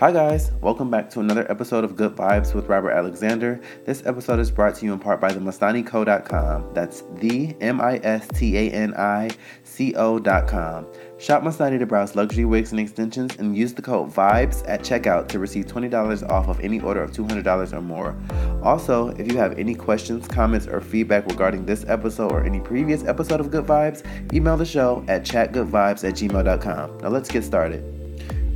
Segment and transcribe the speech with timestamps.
[0.00, 0.52] Hi, guys.
[0.60, 3.60] Welcome back to another episode of Good Vibes with Robert Alexander.
[3.84, 6.72] This episode is brought to you in part by the MastaniCo.com.
[6.72, 9.28] That's the M I S T A N I
[9.64, 10.86] C O.com.
[11.18, 15.26] Shop Mastani to browse luxury wigs and extensions and use the code VIBES at checkout
[15.30, 18.16] to receive $20 off of any order of $200 or more.
[18.62, 23.02] Also, if you have any questions, comments, or feedback regarding this episode or any previous
[23.02, 26.98] episode of Good Vibes, email the show at chatgoodvibes at gmail.com.
[26.98, 27.97] Now, let's get started.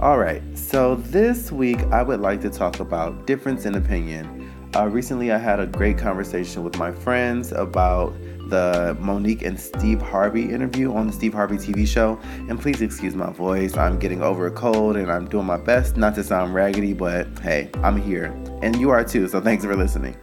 [0.02, 4.52] All right, so this week I would like to talk about difference in opinion.
[4.74, 8.12] Uh, recently, I had a great conversation with my friends about
[8.48, 12.18] the Mo'Nique and Steve Harvey interview on the Steve Harvey TV show.
[12.48, 15.96] And please excuse my voice, I'm getting over a cold and I'm doing my best
[15.96, 18.34] not to sound raggedy, but hey, I'm here.
[18.60, 20.16] And you are too, so thanks for listening.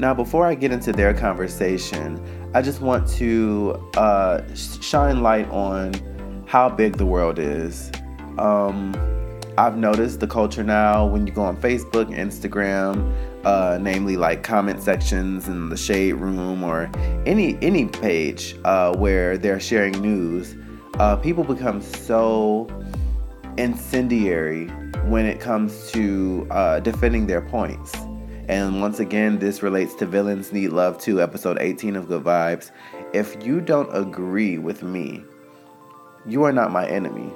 [0.00, 2.20] Now, before I get into their conversation,
[2.54, 5.94] I just want to uh, shine light on
[6.48, 7.92] how big the world is.
[8.36, 8.92] Um,
[9.58, 13.12] I've noticed the culture now when you go on Facebook, Instagram,
[13.44, 16.90] uh, namely like comment sections in the shade room or
[17.26, 20.56] any any page uh, where they're sharing news,
[20.98, 22.66] uh, people become so
[23.58, 24.68] incendiary
[25.04, 27.94] when it comes to uh, defending their points.
[28.48, 32.70] And once again, this relates to Villains Need Love 2, episode 18 of Good Vibes.
[33.12, 35.22] If you don't agree with me,
[36.26, 37.30] you are not my enemy.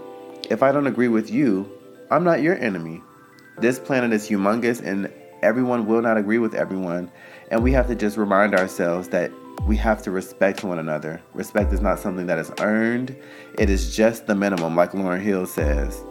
[0.48, 1.70] If I don't agree with you,
[2.10, 3.02] I'm not your enemy.
[3.58, 5.12] This planet is humongous and
[5.42, 7.10] everyone will not agree with everyone.
[7.50, 9.32] And we have to just remind ourselves that
[9.66, 11.20] we have to respect one another.
[11.34, 13.16] Respect is not something that is earned,
[13.58, 16.04] it is just the minimum, like Lauryn Hill says.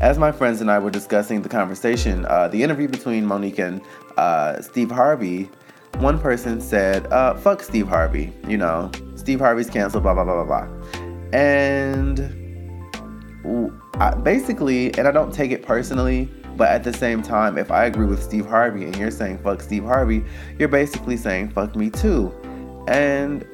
[0.00, 3.80] As my friends and I were discussing the conversation, uh, the interview between Mo'Nique and
[4.16, 5.48] uh, Steve Harvey,
[5.98, 8.32] one person said, uh, fuck Steve Harvey.
[8.48, 11.38] You know, Steve Harvey's canceled, blah, blah, blah, blah, blah.
[11.38, 12.42] And
[13.94, 17.84] I, basically, and I don't take it personally, but at the same time, if I
[17.84, 20.24] agree with Steve Harvey and you're saying fuck Steve Harvey,
[20.58, 22.32] you're basically saying fuck me too.
[22.88, 23.44] And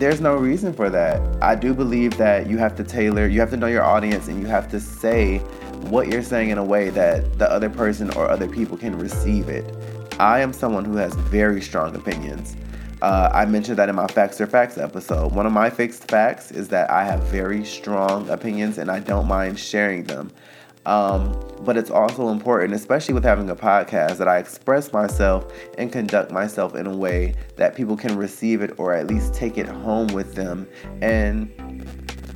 [0.00, 1.20] there's no reason for that.
[1.42, 4.40] I do believe that you have to tailor, you have to know your audience, and
[4.40, 5.38] you have to say
[5.88, 9.48] what you're saying in a way that the other person or other people can receive
[9.48, 9.64] it.
[10.18, 12.56] I am someone who has very strong opinions.
[13.02, 15.34] Uh, I mentioned that in my Facts or Facts episode.
[15.34, 19.26] One of my fixed facts is that I have very strong opinions and I don't
[19.26, 20.30] mind sharing them.
[20.86, 25.92] Um, but it's also important, especially with having a podcast, that I express myself and
[25.92, 29.66] conduct myself in a way that people can receive it or at least take it
[29.66, 30.66] home with them
[31.00, 31.50] and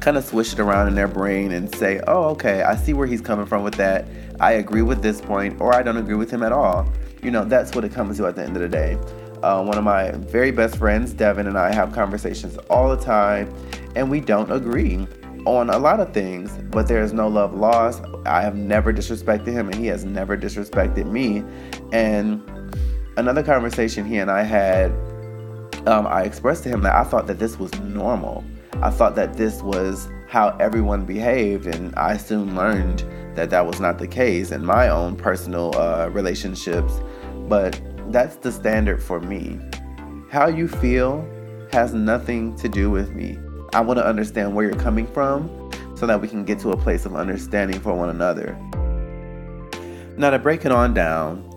[0.01, 3.07] kind of swish it around in their brain and say, oh, okay, I see where
[3.07, 4.07] he's coming from with that.
[4.41, 6.87] I agree with this point, or I don't agree with him at all.
[7.23, 8.99] You know, that's what it comes to at the end of the day.
[9.45, 13.55] Uh, one of my very best friends, Devin, and I have conversations all the time,
[13.95, 15.07] and we don't agree
[15.45, 18.03] on a lot of things, but there is no love lost.
[18.25, 21.45] I have never disrespected him, and he has never disrespected me.
[21.93, 22.43] And
[23.19, 24.91] another conversation he and I had,
[25.87, 28.43] um, I expressed to him that I thought that this was normal.
[28.81, 33.05] I thought that this was how everyone behaved, and I soon learned
[33.37, 36.95] that that was not the case in my own personal uh, relationships.
[37.47, 37.79] But
[38.11, 39.59] that's the standard for me.
[40.31, 41.29] How you feel
[41.73, 43.39] has nothing to do with me.
[43.73, 45.51] I want to understand where you're coming from
[45.97, 48.59] so that we can get to a place of understanding for one another.
[50.17, 51.51] Now, to break it on down,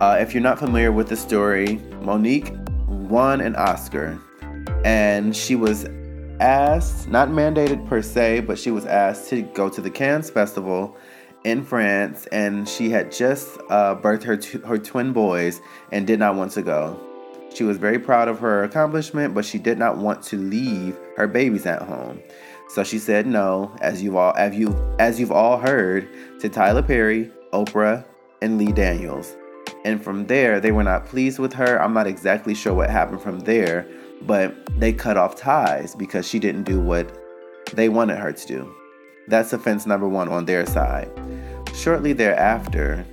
[0.00, 2.54] uh, if you're not familiar with the story, Mo'Nique
[2.86, 4.18] won an Oscar
[4.84, 5.86] and she was
[6.40, 10.96] asked, not mandated per se, but she was asked to go to the Cannes Festival
[11.50, 15.60] in France, and she had just uh, birthed her t- her twin boys
[15.90, 16.98] and did not want to go.
[17.54, 21.26] She was very proud of her accomplishment, but she did not want to leave her
[21.26, 22.20] babies at home.
[22.68, 26.06] So she said no, as you've all as you as you've all heard,
[26.40, 28.04] to Tyler Perry, Oprah,
[28.42, 29.34] and Lee Daniels.
[29.84, 31.80] And from there, they were not pleased with her.
[31.80, 33.88] I'm not exactly sure what happened from there,
[34.22, 37.10] but they cut off ties because she didn't do what
[37.72, 38.74] they wanted her to do.
[39.28, 41.10] That's offense number one on their side.
[41.78, 43.06] Shortly thereafter,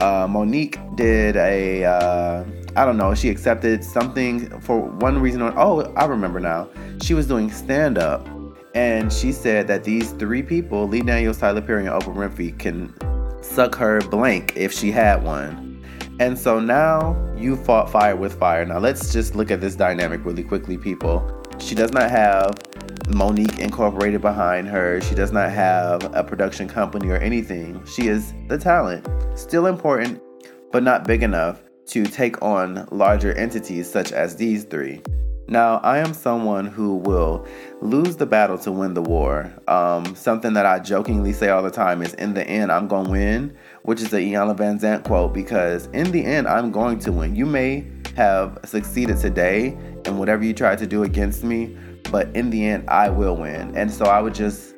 [0.00, 2.44] uh, Mo'Nique did a uh,
[2.76, 6.68] I don't know, she accepted something for one reason or oh, I remember now.
[7.02, 8.28] She was doing stand up
[8.74, 12.94] and she said that these three people, Lee Daniels, Tyler Perry, and Oprah Winfrey, can
[13.42, 15.82] suck her blank if she had one.
[16.20, 18.64] And so now you fought fire with fire.
[18.66, 21.42] Now let's just look at this dynamic really quickly, people.
[21.58, 22.54] She does not have
[23.12, 25.00] Mo'Nique Incorporated behind her.
[25.00, 27.84] She does not have a production company or anything.
[27.86, 29.06] She is the talent.
[29.38, 30.20] Still important,
[30.70, 35.02] but not big enough to take on larger entities such as these three.
[35.48, 37.46] Now, I am someone who will
[37.82, 39.52] lose the battle to win the war.
[39.68, 43.06] Um, something that I jokingly say all the time is, in the end, I'm going
[43.06, 47.12] to win, which is the Iyanla Vanzant quote, because in the end, I'm going to
[47.12, 47.36] win.
[47.36, 47.86] You may
[48.16, 49.76] have succeeded today
[50.06, 51.76] in whatever you tried to do against me,
[52.12, 53.76] but in the end, I will win.
[53.76, 54.74] And so I would just,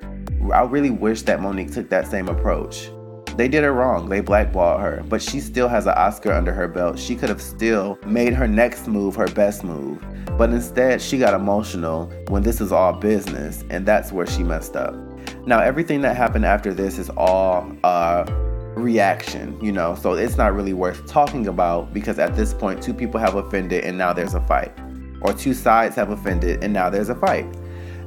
[0.52, 2.90] I really wish that Mo'Nique took that same approach.
[3.36, 4.08] They did her wrong.
[4.08, 6.96] They blackballed her, but she still has an Oscar under her belt.
[6.96, 10.02] She could have still made her next move her best move.
[10.38, 14.76] But instead, she got emotional when this is all business, and that's where she messed
[14.76, 14.94] up.
[15.46, 18.24] Now, everything that happened after this is all uh,
[18.76, 22.94] reaction, you know, so it's not really worth talking about because at this point, two
[22.94, 24.72] people have offended and now there's a fight,
[25.24, 27.46] or two sides have offended and now there's a fight.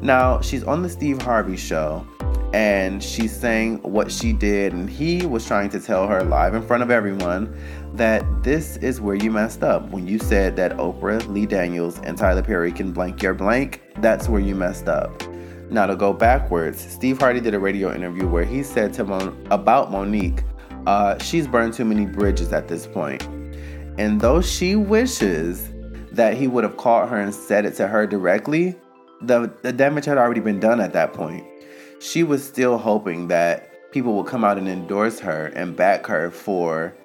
[0.01, 2.07] Now, she's on the Steve Harvey show
[2.53, 6.61] and she's saying what she did, and he was trying to tell her live in
[6.61, 7.53] front of everyone
[7.93, 9.89] that this is where you messed up.
[9.89, 14.29] When you said that Oprah, Lee Daniels, and Tyler Perry can blank your blank, that's
[14.29, 15.21] where you messed up.
[15.69, 19.45] Now, to go backwards, Steve Harvey did a radio interview where he said to Mon-
[19.51, 20.43] about Mo'Nique,
[20.85, 23.23] uh, she's burned too many bridges at this point.
[23.97, 25.69] And though she wishes
[26.17, 28.75] that he would have called her and said it to her directly,
[29.21, 31.45] the, the damage had already been done at that point.
[31.99, 36.29] She was still hoping that people would come out and endorse her and back her
[36.29, 36.95] for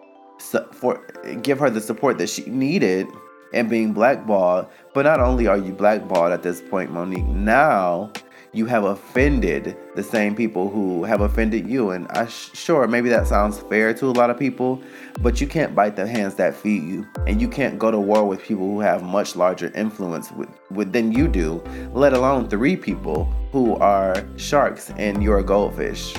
[0.72, 1.00] for
[1.42, 3.06] give her the support that she needed
[3.54, 4.66] and being blackballed.
[4.92, 8.10] But not only are you blackballed at this point, Mo'Nique, now
[8.54, 11.90] you have offended the same people who have offended you.
[11.90, 14.82] And I sure maybe that sounds fair to a lot of people,
[15.20, 18.26] but you can't bite the hands that feed you, and you can't go to war
[18.26, 21.62] with people who have much larger influence with, with than you do.
[21.92, 26.14] Let alone three people who are sharks and you're a goldfish,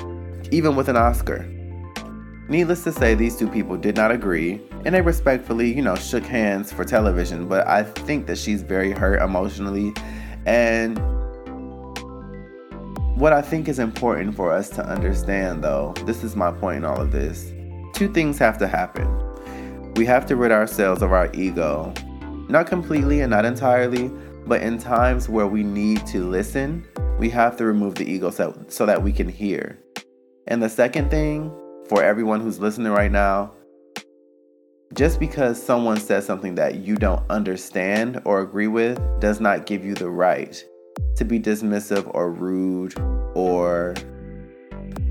[0.52, 1.48] even with an Oscar.
[2.50, 6.26] Needless to say, these two people did not agree, and they respectfully, you know, shook
[6.26, 7.48] hands for television.
[7.48, 9.94] But I think that she's very hurt emotionally,
[10.46, 11.00] and
[13.16, 16.86] what I think is important for us to understand, though, this is my point in
[16.86, 17.52] all of this
[17.94, 19.08] two things have to happen.
[19.94, 21.94] We have to rid ourselves of our ego,
[22.50, 24.10] not completely and not entirely,
[24.48, 26.88] but in times where we need to listen,
[27.20, 29.78] we have to remove the ego so, so that we can hear.
[30.48, 31.52] And the second thing,
[31.88, 33.54] for everyone who's listening right now,
[34.96, 39.86] just because someone says something that you don't understand or agree with does not give
[39.86, 40.64] you the right
[41.16, 42.94] to be dismissive or rude
[43.36, 43.94] or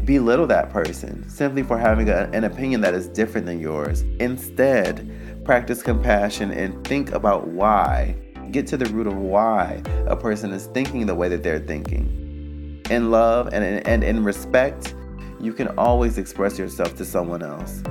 [0.05, 4.03] belittle that person simply for having a, an opinion that is different than yours.
[4.19, 5.09] Instead,
[5.45, 8.17] practice compassion and think about why.
[8.51, 12.83] Get to the root of why a person is thinking the way that they're thinking.
[12.91, 14.95] In love and in, and in respect,
[15.41, 17.83] you can always express yourself to someone else.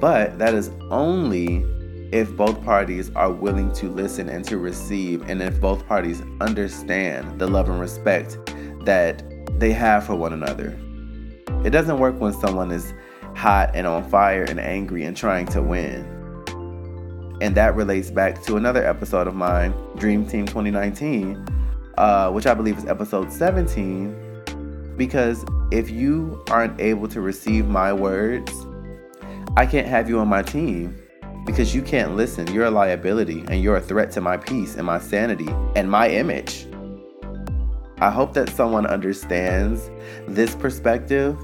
[0.00, 1.64] But that is only
[2.14, 7.40] if both parties are willing to listen and to receive, and if both parties understand
[7.40, 8.38] the love and respect
[8.84, 9.20] that
[9.58, 10.78] they have for one another.
[11.64, 12.94] It doesn't work when someone is
[13.34, 16.04] hot and on fire and angry and trying to win.
[17.40, 21.44] And that relates back to another episode of mine, Dream Team 2019,
[21.98, 24.94] uh, which I believe is episode 17.
[24.96, 28.52] Because if you aren't able to receive my words,
[29.56, 31.00] I can't have you on my team
[31.44, 32.52] because you can't listen.
[32.52, 36.08] You're a liability and you're a threat to my peace and my sanity and my
[36.08, 36.66] image.
[37.98, 39.90] I hope that someone understands
[40.26, 41.38] this perspective.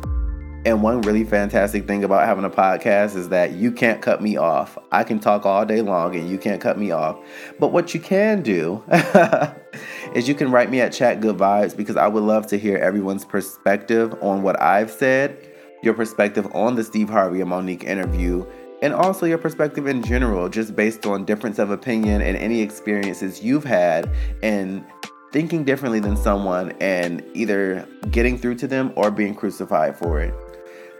[0.67, 4.37] And one really fantastic thing about having a podcast is that you can't cut me
[4.37, 4.77] off.
[4.93, 7.19] I can talk all day long and you can't cut me off.
[7.59, 8.83] But what you can do
[10.15, 12.77] is you can write me at Chat Good Vibes because I would love to hear
[12.77, 15.49] everyone's perspective on what I've said,
[15.83, 18.45] your perspective on the Steve Harvey and Mo'Nique interview,
[18.83, 23.43] and also your perspective in general, just based on difference of opinion and any experiences
[23.43, 24.11] you've had
[24.43, 24.85] in
[25.33, 30.35] thinking differently than someone and either getting through to them or being crucified for it.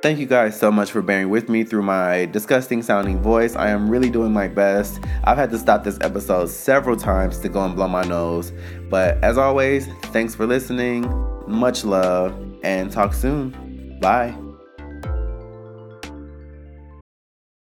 [0.03, 3.55] Thank you guys so much for bearing with me through my disgusting sounding voice.
[3.55, 4.99] I am really doing my best.
[5.25, 8.51] I've had to stop this episode several times to go and blow my nose.
[8.89, 11.03] But as always, thanks for listening.
[11.47, 13.99] Much love and talk soon.
[14.01, 14.50] Bye.